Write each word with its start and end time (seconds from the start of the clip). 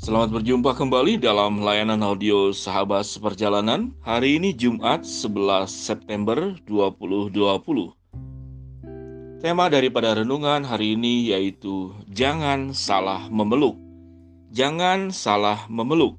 Selamat 0.00 0.32
berjumpa 0.40 0.72
kembali 0.80 1.20
dalam 1.20 1.60
layanan 1.60 2.00
audio 2.00 2.56
Sahabat 2.56 3.04
Seperjalanan. 3.04 3.92
Hari 4.00 4.40
ini 4.40 4.56
Jumat 4.56 5.04
11 5.04 5.68
September 5.68 6.56
2020. 6.64 7.36
Tema 9.44 9.68
daripada 9.68 10.16
renungan 10.16 10.64
hari 10.64 10.96
ini 10.96 11.36
yaitu 11.36 11.92
jangan 12.08 12.72
salah 12.72 13.28
memeluk. 13.28 13.76
Jangan 14.48 15.12
salah 15.12 15.68
memeluk. 15.68 16.16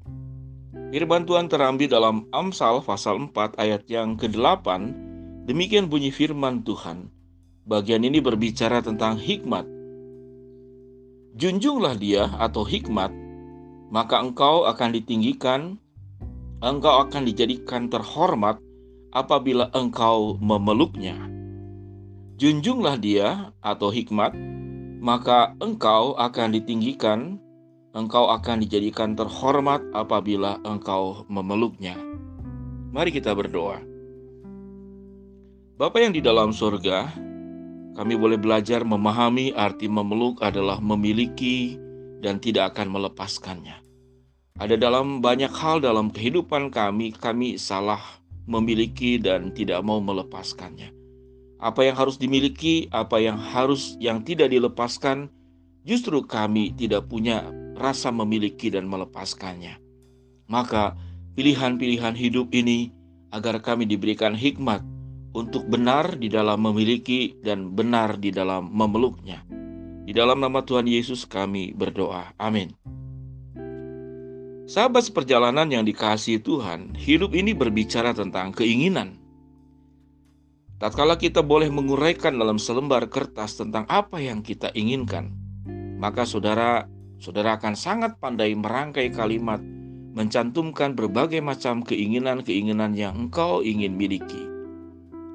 Firman 0.94 1.26
Tuhan 1.26 1.50
terambil 1.50 1.90
dalam 1.90 2.30
Amsal 2.30 2.86
pasal 2.86 3.18
4 3.34 3.58
ayat 3.58 3.82
yang 3.90 4.14
ke-8. 4.14 4.62
Demikian 5.50 5.90
bunyi 5.90 6.14
firman 6.14 6.62
Tuhan. 6.62 7.10
Bagian 7.66 8.06
ini 8.06 8.22
berbicara 8.22 8.78
tentang 8.78 9.18
hikmat. 9.18 9.66
Junjunglah 11.34 11.98
dia 11.98 12.30
atau 12.38 12.62
hikmat 12.62 13.21
maka 13.92 14.24
engkau 14.24 14.64
akan 14.64 14.96
ditinggikan, 14.96 15.76
engkau 16.64 17.04
akan 17.04 17.28
dijadikan 17.28 17.92
terhormat 17.92 18.56
apabila 19.12 19.68
engkau 19.76 20.40
memeluknya. 20.40 21.28
Junjunglah 22.40 22.96
dia 22.96 23.52
atau 23.60 23.92
hikmat, 23.92 24.32
maka 25.04 25.52
engkau 25.60 26.16
akan 26.16 26.56
ditinggikan, 26.56 27.36
engkau 27.92 28.32
akan 28.32 28.64
dijadikan 28.64 29.12
terhormat 29.12 29.84
apabila 29.92 30.56
engkau 30.64 31.28
memeluknya. 31.28 32.00
Mari 32.96 33.12
kita 33.12 33.36
berdoa. 33.36 33.84
Bapa 35.76 36.00
yang 36.00 36.16
di 36.16 36.24
dalam 36.24 36.56
surga, 36.56 37.12
kami 37.92 38.16
boleh 38.16 38.40
belajar 38.40 38.88
memahami 38.88 39.52
arti 39.52 39.84
memeluk 39.84 40.40
adalah 40.40 40.80
memiliki 40.80 41.76
dan 42.22 42.38
tidak 42.38 42.72
akan 42.72 42.88
melepaskannya. 42.88 43.81
Ada 44.60 44.76
dalam 44.76 45.24
banyak 45.24 45.48
hal 45.48 45.80
dalam 45.80 46.12
kehidupan 46.12 46.68
kami, 46.68 47.16
kami 47.16 47.56
salah 47.56 48.00
memiliki 48.44 49.16
dan 49.16 49.54
tidak 49.56 49.80
mau 49.80 50.02
melepaskannya. 50.02 50.92
Apa 51.62 51.86
yang 51.86 51.96
harus 51.96 52.18
dimiliki, 52.18 52.90
apa 52.90 53.22
yang 53.22 53.38
harus 53.38 53.94
yang 54.02 54.20
tidak 54.26 54.50
dilepaskan, 54.50 55.30
justru 55.86 56.20
kami 56.26 56.74
tidak 56.74 57.06
punya 57.06 57.48
rasa 57.78 58.10
memiliki 58.12 58.68
dan 58.68 58.90
melepaskannya. 58.90 59.78
Maka 60.50 60.98
pilihan-pilihan 61.38 62.12
hidup 62.18 62.52
ini 62.52 62.92
agar 63.32 63.62
kami 63.64 63.88
diberikan 63.88 64.36
hikmat 64.36 64.84
untuk 65.32 65.64
benar 65.64 66.20
di 66.20 66.28
dalam 66.28 66.60
memiliki 66.60 67.40
dan 67.40 67.72
benar 67.72 68.20
di 68.20 68.28
dalam 68.28 68.68
memeluknya. 68.68 69.40
Di 70.02 70.12
dalam 70.12 70.42
nama 70.42 70.60
Tuhan 70.60 70.84
Yesus 70.84 71.24
kami 71.24 71.72
berdoa. 71.72 72.36
Amin. 72.36 72.74
Sahabat 74.62 75.10
seperjalanan 75.10 75.66
yang 75.66 75.82
dikasihi 75.82 76.38
Tuhan, 76.38 76.94
hidup 76.94 77.34
ini 77.34 77.50
berbicara 77.50 78.14
tentang 78.14 78.54
keinginan. 78.54 79.18
Tatkala 80.78 81.18
kita 81.18 81.42
boleh 81.42 81.66
menguraikan 81.66 82.38
dalam 82.38 82.62
selembar 82.62 83.10
kertas 83.10 83.58
tentang 83.58 83.86
apa 83.90 84.22
yang 84.22 84.38
kita 84.38 84.70
inginkan, 84.74 85.34
maka 85.98 86.22
saudara 86.22 86.86
saudara 87.18 87.58
akan 87.58 87.74
sangat 87.74 88.18
pandai 88.22 88.54
merangkai 88.54 89.10
kalimat 89.10 89.58
mencantumkan 90.12 90.94
berbagai 90.94 91.42
macam 91.42 91.82
keinginan-keinginan 91.82 92.94
yang 92.94 93.14
engkau 93.18 93.66
ingin 93.66 93.98
miliki. 93.98 94.46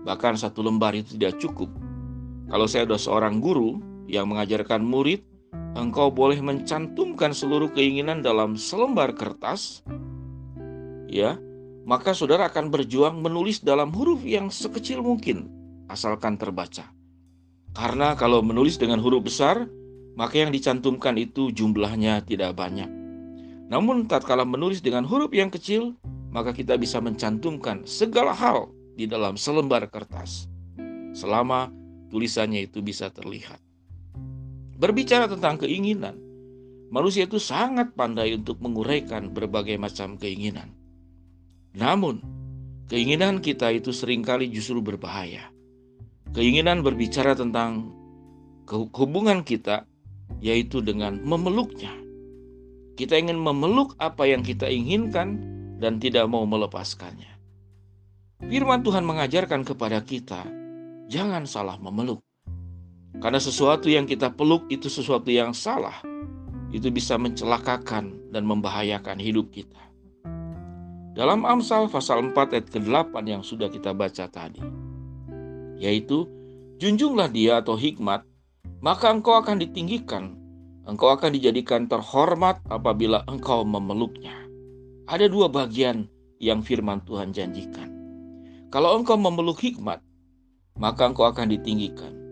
Bahkan 0.08 0.40
satu 0.40 0.64
lembar 0.64 0.96
itu 0.96 1.20
tidak 1.20 1.36
cukup. 1.44 1.68
Kalau 2.48 2.64
saya 2.64 2.88
sudah 2.88 3.02
seorang 3.02 3.44
guru 3.44 3.80
yang 4.08 4.32
mengajarkan 4.32 4.80
murid, 4.80 5.20
engkau 5.76 6.14
boleh 6.14 6.40
mencantumkan 6.40 7.36
seluruh 7.36 7.74
keinginan 7.74 8.24
dalam 8.24 8.56
selembar 8.56 9.18
kertas, 9.18 9.84
ya, 11.10 11.36
maka 11.88 12.12
saudara 12.16 12.48
akan 12.48 12.72
berjuang 12.72 13.20
menulis 13.20 13.64
dalam 13.64 13.92
huruf 13.92 14.24
yang 14.24 14.48
sekecil 14.52 15.04
mungkin, 15.04 15.52
asalkan 15.92 16.40
terbaca. 16.40 16.92
Karena 17.76 18.16
kalau 18.16 18.40
menulis 18.44 18.80
dengan 18.80 19.00
huruf 19.00 19.28
besar, 19.28 19.68
maka 20.18 20.42
yang 20.42 20.50
dicantumkan 20.50 21.14
itu 21.16 21.54
jumlahnya 21.54 22.26
tidak 22.26 22.58
banyak. 22.58 22.90
Namun 23.68 24.08
tatkala 24.08 24.48
menulis 24.48 24.80
dengan 24.80 25.04
huruf 25.04 25.30
yang 25.36 25.52
kecil, 25.52 25.94
maka 26.32 26.56
kita 26.56 26.80
bisa 26.80 26.98
mencantumkan 27.04 27.84
segala 27.86 28.32
hal 28.34 28.72
di 28.98 29.06
dalam 29.06 29.38
selembar 29.38 29.88
kertas. 29.94 30.50
Selama 31.14 31.70
tulisannya 32.10 32.66
itu 32.66 32.82
bisa 32.82 33.14
terlihat. 33.14 33.62
Berbicara 34.78 35.26
tentang 35.26 35.58
keinginan, 35.58 36.22
manusia 36.94 37.26
itu 37.26 37.42
sangat 37.42 37.98
pandai 37.98 38.38
untuk 38.38 38.62
menguraikan 38.62 39.34
berbagai 39.34 39.74
macam 39.82 40.22
keinginan. 40.22 40.70
Namun, 41.74 42.22
keinginan 42.86 43.42
kita 43.42 43.74
itu 43.74 43.90
sering 43.90 44.22
kali 44.22 44.54
justru 44.54 44.78
berbahaya. 44.86 45.50
Keinginan 46.30 46.86
berbicara 46.86 47.34
tentang 47.34 47.90
hubungan 48.70 49.42
kita, 49.42 49.90
yaitu 50.46 50.86
dengan 50.86 51.26
memeluknya. 51.26 51.98
Kita 52.94 53.18
ingin 53.18 53.42
memeluk 53.42 53.98
apa 53.98 54.30
yang 54.30 54.46
kita 54.46 54.70
inginkan 54.70 55.42
dan 55.82 55.98
tidak 55.98 56.30
mau 56.30 56.46
melepaskannya. 56.46 57.34
Firman 58.46 58.86
Tuhan 58.86 59.02
mengajarkan 59.02 59.66
kepada 59.66 60.06
kita, 60.06 60.46
jangan 61.10 61.50
salah 61.50 61.82
memeluk. 61.82 62.27
Karena 63.18 63.42
sesuatu 63.42 63.90
yang 63.90 64.06
kita 64.06 64.30
peluk 64.30 64.70
itu 64.70 64.88
sesuatu 64.88 65.34
yang 65.34 65.56
salah. 65.56 65.98
Itu 66.70 66.94
bisa 66.94 67.18
mencelakakan 67.18 68.30
dan 68.30 68.44
membahayakan 68.46 69.18
hidup 69.18 69.50
kita. 69.50 69.82
Dalam 71.18 71.50
Amsal 71.50 71.90
pasal 71.90 72.30
4 72.30 72.54
ayat 72.54 72.68
ke-8 72.70 73.14
yang 73.26 73.42
sudah 73.42 73.74
kita 73.74 73.90
baca 73.90 74.30
tadi. 74.30 74.62
Yaitu, 75.82 76.30
junjunglah 76.78 77.34
dia 77.34 77.58
atau 77.58 77.74
hikmat, 77.74 78.22
maka 78.86 79.10
engkau 79.10 79.34
akan 79.34 79.58
ditinggikan. 79.58 80.38
Engkau 80.86 81.10
akan 81.10 81.34
dijadikan 81.34 81.90
terhormat 81.90 82.62
apabila 82.70 83.26
engkau 83.26 83.66
memeluknya. 83.66 84.38
Ada 85.10 85.26
dua 85.26 85.50
bagian 85.50 86.06
yang 86.38 86.62
firman 86.62 87.02
Tuhan 87.02 87.34
janjikan. 87.34 87.90
Kalau 88.70 88.94
engkau 89.00 89.18
memeluk 89.18 89.58
hikmat, 89.58 90.04
maka 90.78 91.10
engkau 91.10 91.26
akan 91.26 91.50
ditinggikan. 91.50 92.27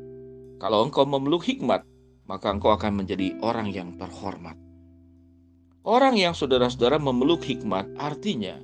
Kalau 0.55 0.87
engkau 0.87 1.03
memeluk 1.03 1.43
hikmat, 1.43 1.83
maka 2.25 2.47
engkau 2.47 2.71
akan 2.71 3.03
menjadi 3.03 3.35
orang 3.43 3.75
yang 3.75 3.99
terhormat. 3.99 4.55
Orang 5.85 6.17
yang 6.17 6.33
saudara-saudara 6.33 6.97
memeluk 6.97 7.45
hikmat 7.45 7.85
artinya 7.99 8.57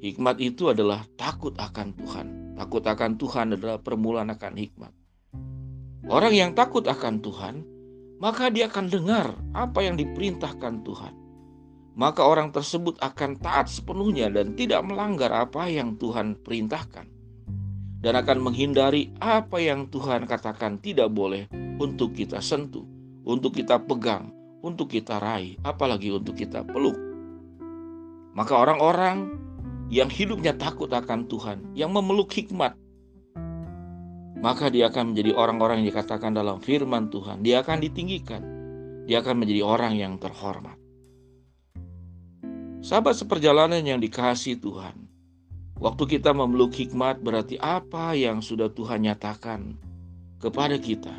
hikmat 0.00 0.40
itu 0.40 0.72
adalah 0.72 1.04
takut 1.18 1.52
akan 1.58 1.92
Tuhan. 1.98 2.26
Takut 2.56 2.80
akan 2.80 3.10
Tuhan 3.20 3.46
adalah 3.58 3.76
permulaan 3.82 4.32
akan 4.32 4.54
hikmat. 4.56 4.92
Orang 6.06 6.32
yang 6.32 6.54
takut 6.54 6.86
akan 6.86 7.20
Tuhan, 7.20 7.66
maka 8.22 8.48
dia 8.48 8.70
akan 8.70 8.86
dengar 8.88 9.36
apa 9.52 9.84
yang 9.84 9.98
diperintahkan 9.98 10.86
Tuhan. 10.86 11.14
Maka 11.96 12.22
orang 12.22 12.54
tersebut 12.54 12.96
akan 13.02 13.40
taat 13.42 13.66
sepenuhnya 13.66 14.30
dan 14.30 14.54
tidak 14.54 14.86
melanggar 14.86 15.32
apa 15.32 15.68
yang 15.68 15.98
Tuhan 15.98 16.38
perintahkan 16.40 17.15
dan 18.00 18.14
akan 18.16 18.38
menghindari 18.44 19.12
apa 19.22 19.56
yang 19.60 19.88
Tuhan 19.88 20.28
katakan 20.28 20.78
tidak 20.80 21.08
boleh 21.12 21.48
untuk 21.80 22.16
kita 22.16 22.40
sentuh, 22.40 22.84
untuk 23.24 23.56
kita 23.56 23.80
pegang, 23.84 24.32
untuk 24.60 24.92
kita 24.92 25.20
raih, 25.20 25.56
apalagi 25.64 26.12
untuk 26.12 26.36
kita 26.36 26.64
peluk. 26.64 26.96
Maka 28.36 28.52
orang-orang 28.52 29.32
yang 29.88 30.10
hidupnya 30.10 30.52
takut 30.56 30.90
akan 30.92 31.30
Tuhan, 31.30 31.72
yang 31.72 31.94
memeluk 31.94 32.28
hikmat, 32.34 32.76
maka 34.36 34.68
dia 34.68 34.92
akan 34.92 35.14
menjadi 35.14 35.32
orang-orang 35.32 35.80
yang 35.82 35.88
dikatakan 35.94 36.36
dalam 36.36 36.60
firman 36.60 37.08
Tuhan, 37.08 37.40
dia 37.40 37.64
akan 37.64 37.80
ditinggikan, 37.80 38.42
dia 39.08 39.24
akan 39.24 39.40
menjadi 39.40 39.62
orang 39.64 39.96
yang 39.96 40.20
terhormat. 40.20 40.76
Sahabat 42.84 43.16
seperjalanan 43.18 43.82
yang 43.82 43.98
dikasih 43.98 44.60
Tuhan, 44.60 45.05
Waktu 45.76 46.16
kita 46.16 46.32
memeluk 46.32 46.72
hikmat 46.72 47.20
berarti 47.20 47.60
apa 47.60 48.16
yang 48.16 48.40
sudah 48.40 48.72
Tuhan 48.72 49.04
nyatakan 49.04 49.76
kepada 50.40 50.80
kita. 50.80 51.12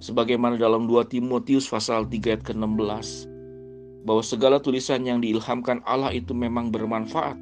Sebagaimana 0.00 0.56
dalam 0.56 0.86
2 0.86 1.10
Timotius 1.10 1.66
pasal 1.66 2.06
3 2.06 2.38
ayat 2.38 2.42
ke-16 2.46 3.28
bahwa 4.06 4.22
segala 4.24 4.56
tulisan 4.62 5.04
yang 5.04 5.20
diilhamkan 5.20 5.84
Allah 5.84 6.14
itu 6.14 6.32
memang 6.32 6.72
bermanfaat 6.72 7.36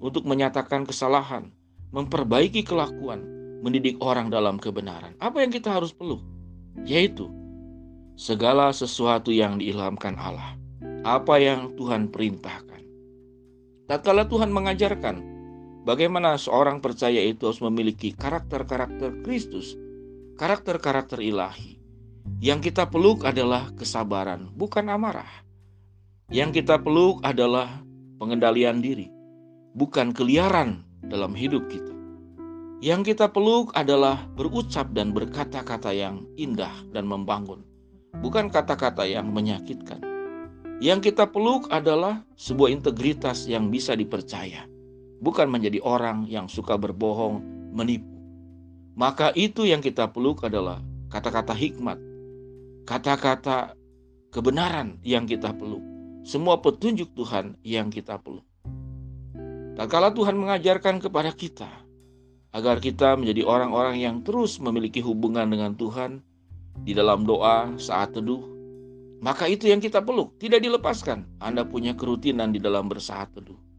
untuk 0.00 0.24
menyatakan 0.24 0.88
kesalahan, 0.88 1.52
memperbaiki 1.92 2.64
kelakuan, 2.64 3.26
mendidik 3.60 4.00
orang 4.00 4.32
dalam 4.32 4.56
kebenaran. 4.56 5.12
Apa 5.20 5.44
yang 5.44 5.52
kita 5.52 5.68
harus 5.68 5.92
peluk? 5.92 6.24
Yaitu 6.88 7.28
segala 8.16 8.72
sesuatu 8.72 9.28
yang 9.34 9.60
diilhamkan 9.60 10.16
Allah. 10.16 10.56
Apa 11.02 11.42
yang 11.42 11.74
Tuhan 11.74 12.08
perintahkan. 12.08 12.80
Tatkala 13.90 14.30
Tuhan 14.30 14.48
mengajarkan 14.48 15.31
Bagaimana 15.82 16.38
seorang 16.38 16.78
percaya 16.78 17.18
itu 17.18 17.50
harus 17.50 17.58
memiliki 17.58 18.14
karakter-karakter 18.14 19.26
Kristus, 19.26 19.74
karakter-karakter 20.38 21.18
ilahi. 21.18 21.82
Yang 22.38 22.70
kita 22.70 22.86
peluk 22.86 23.26
adalah 23.26 23.66
kesabaran, 23.74 24.46
bukan 24.54 24.86
amarah. 24.86 25.42
Yang 26.30 26.62
kita 26.62 26.78
peluk 26.78 27.18
adalah 27.26 27.82
pengendalian 28.22 28.78
diri, 28.78 29.10
bukan 29.74 30.14
keliaran 30.14 30.86
dalam 31.02 31.34
hidup 31.34 31.66
kita. 31.66 31.90
Yang 32.78 33.14
kita 33.14 33.34
peluk 33.34 33.74
adalah 33.74 34.22
berucap 34.38 34.94
dan 34.94 35.10
berkata-kata 35.10 35.90
yang 35.90 36.22
indah 36.38 36.74
dan 36.94 37.10
membangun, 37.10 37.66
bukan 38.22 38.46
kata-kata 38.54 39.02
yang 39.02 39.34
menyakitkan. 39.34 39.98
Yang 40.78 41.10
kita 41.10 41.30
peluk 41.30 41.66
adalah 41.74 42.22
sebuah 42.38 42.70
integritas 42.70 43.50
yang 43.50 43.70
bisa 43.70 43.94
dipercaya, 43.94 44.66
bukan 45.22 45.46
menjadi 45.46 45.78
orang 45.86 46.26
yang 46.26 46.50
suka 46.50 46.74
berbohong, 46.74 47.38
menipu. 47.70 48.10
Maka 48.98 49.30
itu 49.38 49.64
yang 49.64 49.80
kita 49.80 50.10
peluk 50.10 50.42
adalah 50.42 50.82
kata-kata 51.08 51.54
hikmat, 51.54 51.96
kata-kata 52.84 53.78
kebenaran 54.34 54.98
yang 55.06 55.24
kita 55.24 55.54
peluk, 55.54 55.80
semua 56.26 56.58
petunjuk 56.58 57.14
Tuhan 57.14 57.56
yang 57.62 57.88
kita 57.88 58.18
peluk. 58.18 58.44
Tak 59.72 59.88
kala 59.88 60.12
Tuhan 60.12 60.36
mengajarkan 60.36 61.00
kepada 61.00 61.32
kita 61.32 61.70
agar 62.52 62.76
kita 62.84 63.16
menjadi 63.16 63.48
orang-orang 63.48 63.96
yang 64.04 64.20
terus 64.20 64.60
memiliki 64.60 65.00
hubungan 65.00 65.48
dengan 65.48 65.72
Tuhan 65.72 66.20
di 66.84 66.92
dalam 66.92 67.24
doa 67.24 67.72
saat 67.80 68.12
teduh, 68.12 68.44
maka 69.24 69.48
itu 69.48 69.72
yang 69.72 69.80
kita 69.80 70.04
peluk, 70.04 70.36
tidak 70.36 70.60
dilepaskan. 70.60 71.24
Anda 71.40 71.64
punya 71.64 71.96
kerutinan 71.96 72.52
di 72.52 72.60
dalam 72.60 72.92
bersaat 72.92 73.32
teduh. 73.32 73.71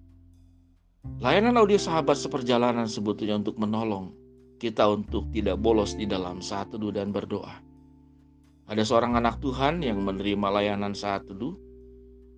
Layanan 1.24 1.56
audio 1.56 1.80
sahabat 1.80 2.20
seperjalanan 2.20 2.84
sebetulnya 2.84 3.40
untuk 3.40 3.56
menolong 3.56 4.12
kita 4.60 4.88
untuk 4.92 5.32
tidak 5.32 5.56
bolos 5.56 5.96
di 5.96 6.04
dalam 6.04 6.44
saat 6.44 6.72
teduh 6.76 6.92
dan 6.92 7.16
berdoa. 7.16 7.64
Ada 8.68 8.84
seorang 8.84 9.16
anak 9.16 9.40
Tuhan 9.40 9.80
yang 9.84 10.04
menerima 10.04 10.48
layanan 10.52 10.92
saat 10.92 11.24
teduh 11.24 11.56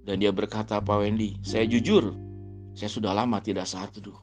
dan 0.05 0.21
dia 0.21 0.29
berkata, 0.29 0.77
Pak 0.85 1.01
Wendy, 1.01 1.33
saya 1.41 1.65
jujur, 1.65 2.13
saya 2.77 2.89
sudah 2.93 3.13
lama 3.13 3.41
tidak 3.41 3.65
saat 3.65 3.89
teduh. 3.89 4.21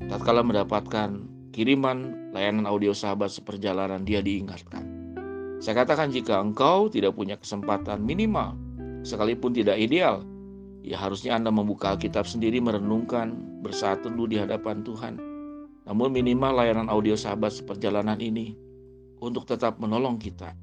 Tatkala 0.00 0.40
mendapatkan 0.40 1.20
kiriman 1.52 2.32
layanan 2.32 2.64
audio 2.64 2.96
sahabat 2.96 3.28
seperjalanan, 3.28 4.00
dia 4.08 4.24
diingatkan. 4.24 4.80
Saya 5.60 5.84
katakan 5.84 6.08
jika 6.08 6.40
engkau 6.40 6.88
tidak 6.88 7.12
punya 7.12 7.36
kesempatan 7.36 8.00
minimal, 8.00 8.56
sekalipun 9.04 9.52
tidak 9.52 9.76
ideal, 9.76 10.24
ya 10.80 10.96
harusnya 11.00 11.36
Anda 11.36 11.52
membuka 11.52 11.92
Alkitab 11.92 12.24
sendiri 12.24 12.60
merenungkan 12.60 13.60
bersaat 13.60 14.04
teduh 14.04 14.28
di 14.28 14.40
hadapan 14.40 14.80
Tuhan. 14.84 15.14
Namun 15.84 16.08
minimal 16.12 16.60
layanan 16.60 16.88
audio 16.88 17.16
sahabat 17.16 17.56
seperjalanan 17.56 18.20
ini 18.20 18.54
untuk 19.20 19.44
tetap 19.48 19.76
menolong 19.80 20.16
kita. 20.16 20.56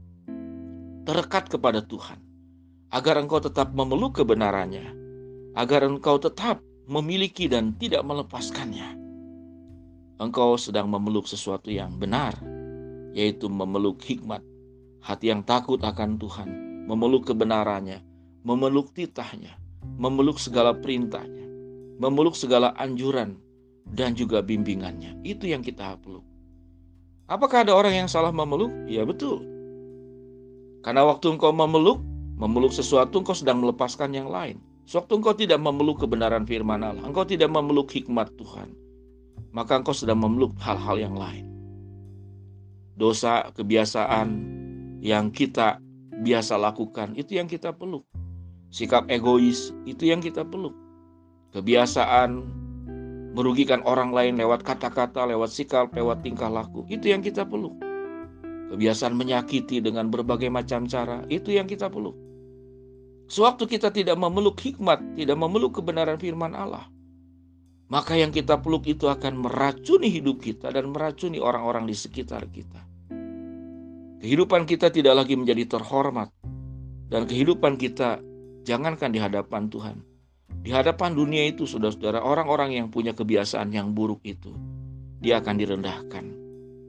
Terdekat 1.08 1.48
kepada 1.48 1.80
Tuhan, 1.86 2.20
agar 2.92 3.20
engkau 3.20 3.40
tetap 3.40 3.72
memeluk 3.72 4.20
kebenarannya, 4.20 4.92
agar 5.56 5.88
engkau 5.88 6.20
tetap 6.20 6.60
memiliki 6.88 7.48
dan 7.48 7.76
tidak 7.76 8.04
melepaskannya. 8.04 8.96
Engkau 10.18 10.58
sedang 10.58 10.90
memeluk 10.90 11.30
sesuatu 11.30 11.70
yang 11.70 11.96
benar, 11.96 12.34
yaitu 13.14 13.48
memeluk 13.48 14.02
hikmat, 14.02 14.42
hati 15.04 15.30
yang 15.30 15.46
takut 15.46 15.80
akan 15.84 16.18
Tuhan, 16.18 16.50
memeluk 16.90 17.30
kebenarannya, 17.30 18.02
memeluk 18.42 18.92
titahnya, 18.92 19.56
memeluk 19.98 20.38
segala 20.42 20.74
perintahnya, 20.78 21.46
memeluk 21.98 22.38
segala 22.38 22.74
anjuran 22.78 23.38
dan 23.96 24.14
juga 24.14 24.44
bimbingannya. 24.44 25.22
Itu 25.24 25.48
yang 25.48 25.64
kita 25.64 25.98
peluk. 26.04 26.26
Apakah 27.28 27.68
ada 27.68 27.76
orang 27.76 28.06
yang 28.06 28.10
salah 28.10 28.32
memeluk? 28.32 28.72
Ya 28.88 29.04
betul. 29.04 29.44
Karena 30.86 31.04
waktu 31.04 31.36
engkau 31.36 31.52
memeluk, 31.52 32.00
memeluk 32.40 32.72
sesuatu 32.72 33.20
engkau 33.20 33.36
sedang 33.36 33.60
melepaskan 33.60 34.16
yang 34.16 34.32
lain. 34.32 34.64
Sewaktu 34.88 35.20
engkau 35.20 35.36
tidak 35.36 35.60
memeluk 35.60 36.00
kebenaran 36.00 36.48
firman 36.48 36.80
Allah, 36.80 37.04
engkau 37.04 37.28
tidak 37.28 37.52
memeluk 37.52 37.92
hikmat 37.92 38.32
Tuhan, 38.40 38.72
maka 39.52 39.84
engkau 39.84 39.92
sedang 39.92 40.24
memeluk 40.24 40.56
hal-hal 40.64 40.96
yang 40.96 41.12
lain. 41.20 41.44
Dosa, 42.96 43.52
kebiasaan, 43.52 44.56
yang 45.04 45.28
kita 45.28 45.84
biasa 46.24 46.56
lakukan, 46.56 47.20
itu 47.20 47.36
yang 47.36 47.52
kita 47.52 47.76
peluk. 47.76 48.08
Sikap 48.68 49.08
egois, 49.08 49.72
itu 49.88 50.12
yang 50.12 50.20
kita 50.20 50.44
peluk. 50.44 50.76
Kebiasaan 51.56 52.44
merugikan 53.32 53.80
orang 53.88 54.12
lain 54.12 54.36
lewat 54.36 54.66
kata-kata, 54.66 55.24
lewat 55.30 55.54
sikap, 55.54 55.94
lewat 55.96 56.26
tingkah 56.26 56.52
laku, 56.52 56.84
itu 56.92 57.14
yang 57.14 57.24
kita 57.24 57.48
peluk. 57.48 57.74
Kebiasaan 58.68 59.16
menyakiti 59.16 59.80
dengan 59.80 60.12
berbagai 60.12 60.52
macam 60.52 60.84
cara, 60.90 61.24
itu 61.32 61.56
yang 61.56 61.70
kita 61.70 61.88
peluk. 61.88 62.18
Sewaktu 63.32 63.80
kita 63.80 63.92
tidak 63.92 64.20
memeluk 64.20 64.60
hikmat, 64.60 65.00
tidak 65.16 65.38
memeluk 65.40 65.76
kebenaran 65.80 66.20
firman 66.20 66.52
Allah, 66.52 66.88
maka 67.88 68.20
yang 68.20 68.36
kita 68.36 68.60
peluk 68.60 68.84
itu 68.84 69.08
akan 69.08 69.48
meracuni 69.48 70.12
hidup 70.12 70.44
kita 70.44 70.68
dan 70.68 70.92
meracuni 70.92 71.40
orang-orang 71.40 71.88
di 71.88 71.96
sekitar 71.96 72.44
kita. 72.52 72.84
Kehidupan 74.20 74.68
kita 74.68 74.92
tidak 74.92 75.14
lagi 75.24 75.40
menjadi 75.40 75.78
terhormat. 75.78 76.34
Dan 77.08 77.24
kehidupan 77.24 77.80
kita 77.80 78.20
jangankan 78.68 79.16
di 79.16 79.20
hadapan 79.24 79.72
Tuhan. 79.72 79.98
Di 80.60 80.76
hadapan 80.76 81.16
dunia 81.16 81.48
itu 81.48 81.64
saudara-saudara 81.64 82.20
orang-orang 82.20 82.76
yang 82.76 82.88
punya 82.92 83.16
kebiasaan 83.16 83.72
yang 83.72 83.96
buruk 83.96 84.20
itu. 84.28 84.52
Dia 85.24 85.40
akan 85.40 85.56
direndahkan. 85.56 86.26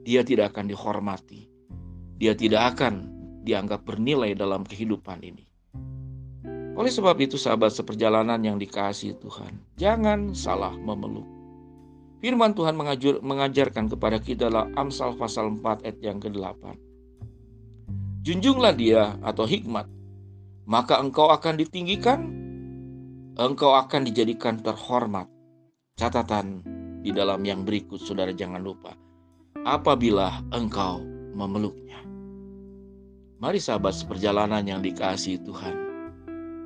Dia 0.03 0.27
tidak 0.27 0.51
akan 0.51 0.67
dihormati. 0.67 1.47
Dia 2.19 2.35
tidak 2.35 2.75
akan 2.75 3.07
dianggap 3.47 3.87
bernilai 3.87 4.35
dalam 4.35 4.67
kehidupan 4.67 5.23
ini. 5.23 5.47
Oleh 6.75 6.91
sebab 6.91 7.15
itu 7.23 7.39
sahabat 7.39 7.71
seperjalanan 7.71 8.39
yang 8.43 8.59
dikasih 8.59 9.15
Tuhan, 9.19 9.79
jangan 9.79 10.35
salah 10.35 10.75
memeluk. 10.75 11.27
Firman 12.19 12.51
Tuhan 12.51 12.75
mengajar, 12.75 13.23
mengajarkan 13.23 13.87
kepada 13.87 14.19
kita 14.19 14.51
dalam 14.51 14.75
Amsal 14.75 15.15
pasal 15.15 15.55
4 15.55 15.87
ayat 15.87 15.99
yang 16.03 16.19
ke-8 16.19 16.89
junjunglah 18.29 18.75
dia 18.75 19.15
atau 19.23 19.47
hikmat, 19.47 19.87
maka 20.69 21.01
engkau 21.01 21.33
akan 21.33 21.57
ditinggikan, 21.57 22.29
engkau 23.33 23.73
akan 23.73 24.05
dijadikan 24.05 24.61
terhormat. 24.61 25.25
Catatan 25.97 26.61
di 27.01 27.09
dalam 27.09 27.41
yang 27.41 27.65
berikut, 27.65 27.97
saudara 27.97 28.29
jangan 28.31 28.61
lupa, 28.61 28.93
apabila 29.65 30.45
engkau 30.53 31.01
memeluknya. 31.33 31.97
Mari 33.41 33.57
sahabat 33.57 33.97
seperjalanan 33.97 34.61
yang 34.63 34.85
dikasihi 34.85 35.41
Tuhan. 35.41 35.75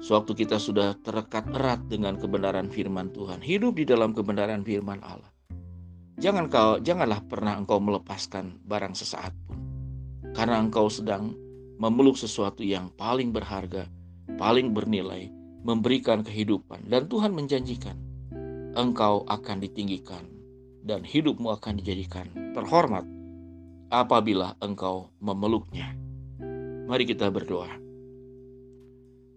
Sewaktu 0.03 0.45
kita 0.45 0.59
sudah 0.59 0.99
terekat 0.99 1.47
erat 1.55 1.79
dengan 1.87 2.19
kebenaran 2.19 2.67
firman 2.67 3.07
Tuhan, 3.15 3.39
hidup 3.39 3.79
di 3.79 3.87
dalam 3.87 4.11
kebenaran 4.11 4.67
firman 4.67 4.99
Allah. 4.99 5.31
Jangan 6.19 6.51
kau, 6.51 6.77
janganlah 6.83 7.23
pernah 7.25 7.55
engkau 7.55 7.79
melepaskan 7.79 8.59
barang 8.67 8.93
sesaat 8.99 9.31
pun. 9.47 9.57
Karena 10.35 10.59
engkau 10.59 10.91
sedang 10.91 11.33
memeluk 11.77 12.15
sesuatu 12.15 12.61
yang 12.61 12.89
paling 12.93 13.33
berharga, 13.33 13.89
paling 14.39 14.71
bernilai, 14.71 15.31
memberikan 15.63 16.23
kehidupan, 16.23 16.87
dan 16.91 17.07
Tuhan 17.07 17.31
menjanjikan 17.35 17.95
engkau 18.73 19.23
akan 19.29 19.61
ditinggikan 19.61 20.25
dan 20.83 21.05
hidupmu 21.05 21.53
akan 21.55 21.79
dijadikan 21.79 22.27
terhormat 22.51 23.05
apabila 23.93 24.57
engkau 24.59 25.13
memeluknya. 25.21 25.93
Mari 26.89 27.07
kita 27.07 27.31
berdoa. 27.31 27.69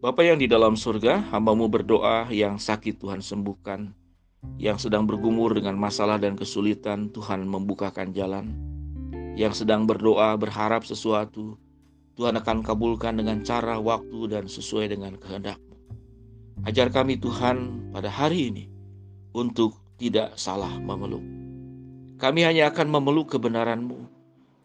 Bapa 0.03 0.21
yang 0.25 0.37
di 0.37 0.49
dalam 0.51 0.77
surga, 0.77 1.33
hambamu 1.33 1.71
berdoa 1.73 2.29
yang 2.29 2.61
sakit 2.61 3.01
Tuhan 3.01 3.25
sembuhkan, 3.25 3.93
yang 4.61 4.77
sedang 4.77 5.09
bergumur 5.09 5.57
dengan 5.57 5.79
masalah 5.79 6.21
dan 6.21 6.37
kesulitan 6.37 7.09
Tuhan 7.13 7.49
membukakan 7.49 8.13
jalan, 8.13 8.53
yang 9.39 9.57
sedang 9.57 9.89
berdoa 9.89 10.37
berharap 10.37 10.85
sesuatu, 10.85 11.57
Tuhan 12.17 12.33
akan 12.41 12.65
kabulkan 12.65 13.21
dengan 13.21 13.45
cara, 13.45 13.77
waktu, 13.77 14.33
dan 14.33 14.49
sesuai 14.49 14.97
dengan 14.97 15.21
kehendakmu. 15.21 15.77
Ajar 16.65 16.89
kami 16.89 17.21
Tuhan 17.21 17.93
pada 17.93 18.09
hari 18.09 18.49
ini 18.49 18.65
untuk 19.37 19.77
tidak 20.01 20.33
salah 20.41 20.73
memeluk. 20.81 21.21
Kami 22.17 22.41
hanya 22.49 22.73
akan 22.73 22.89
memeluk 22.89 23.37
kebenaranmu. 23.37 24.09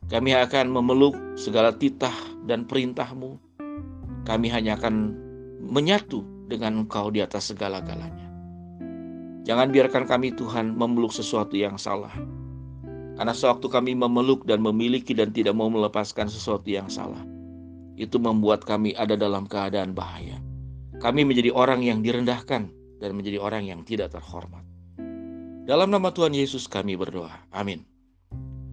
Kami 0.08 0.32
akan 0.32 0.72
memeluk 0.72 1.20
segala 1.36 1.76
titah 1.76 2.16
dan 2.48 2.64
perintahmu. 2.64 3.36
Kami 4.24 4.48
hanya 4.48 4.80
akan 4.80 5.12
menyatu 5.60 6.24
dengan 6.48 6.88
Engkau 6.88 7.12
di 7.12 7.20
atas 7.20 7.52
segala-galanya. 7.52 8.28
Jangan 9.44 9.68
biarkan 9.76 10.08
kami 10.08 10.32
Tuhan 10.32 10.72
memeluk 10.72 11.12
sesuatu 11.12 11.60
yang 11.60 11.76
salah. 11.76 12.16
Karena 13.20 13.36
sewaktu 13.36 13.68
kami 13.68 13.92
memeluk 13.92 14.48
dan 14.48 14.64
memiliki 14.64 15.12
dan 15.12 15.36
tidak 15.36 15.52
mau 15.52 15.68
melepaskan 15.68 16.32
sesuatu 16.32 16.66
yang 16.72 16.88
salah, 16.88 17.20
itu 18.02 18.18
membuat 18.18 18.66
kami 18.66 18.98
ada 18.98 19.14
dalam 19.14 19.46
keadaan 19.46 19.94
bahaya. 19.94 20.42
Kami 20.98 21.22
menjadi 21.22 21.54
orang 21.54 21.86
yang 21.86 22.02
direndahkan 22.02 22.74
dan 22.98 23.12
menjadi 23.14 23.38
orang 23.38 23.70
yang 23.70 23.86
tidak 23.86 24.18
terhormat. 24.18 24.66
Dalam 25.70 25.94
nama 25.94 26.10
Tuhan 26.10 26.34
Yesus 26.34 26.66
kami 26.66 26.98
berdoa. 26.98 27.46
Amin. 27.54 27.86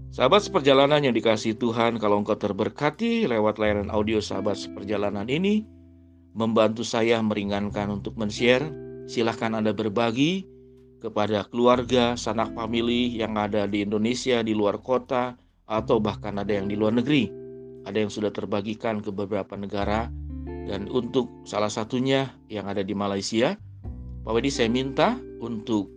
Sahabat 0.08 0.48
seperjalanan 0.48 1.04
yang 1.04 1.12
dikasih 1.12 1.60
Tuhan, 1.60 2.00
kalau 2.00 2.24
engkau 2.24 2.32
terberkati 2.32 3.28
lewat 3.28 3.60
layanan 3.60 3.92
audio 3.92 4.24
sahabat 4.24 4.56
seperjalanan 4.56 5.28
ini, 5.28 5.68
membantu 6.32 6.80
saya 6.80 7.20
meringankan 7.20 7.92
untuk 7.92 8.16
men-share. 8.16 8.64
Silahkan 9.04 9.52
Anda 9.52 9.76
berbagi 9.76 10.48
kepada 11.04 11.44
keluarga, 11.52 12.16
sanak 12.16 12.56
famili 12.56 13.20
yang 13.20 13.36
ada 13.36 13.68
di 13.68 13.84
Indonesia, 13.84 14.40
di 14.40 14.56
luar 14.56 14.80
kota, 14.80 15.36
atau 15.68 16.00
bahkan 16.00 16.40
ada 16.40 16.56
yang 16.56 16.72
di 16.72 16.74
luar 16.74 16.96
negeri. 16.96 17.37
Ada 17.88 18.04
yang 18.04 18.12
sudah 18.12 18.28
terbagikan 18.28 19.00
ke 19.00 19.08
beberapa 19.08 19.56
negara, 19.56 20.12
dan 20.68 20.92
untuk 20.92 21.32
salah 21.48 21.72
satunya 21.72 22.28
yang 22.52 22.68
ada 22.68 22.84
di 22.84 22.92
Malaysia, 22.92 23.56
Pak 24.28 24.32
Wedi 24.36 24.52
saya 24.52 24.68
minta 24.68 25.16
untuk 25.40 25.88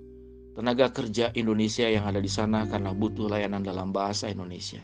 tenaga 0.56 0.88
kerja 0.96 1.36
Indonesia 1.36 1.92
yang 1.92 2.08
ada 2.08 2.24
di 2.24 2.32
sana 2.32 2.64
karena 2.72 2.96
butuh 2.96 3.28
layanan 3.28 3.60
dalam 3.60 3.92
bahasa 3.92 4.32
Indonesia. 4.32 4.80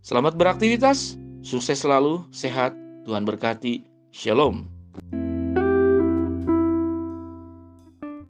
Selamat 0.00 0.40
beraktivitas, 0.40 1.20
sukses 1.44 1.84
selalu, 1.84 2.24
sehat, 2.32 2.72
Tuhan 3.04 3.28
berkati, 3.28 3.84
Shalom. 4.08 4.81